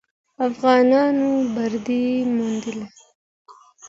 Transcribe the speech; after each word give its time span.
افغانانو 0.47 1.29
بری 1.53 2.01
وموند. 2.25 2.65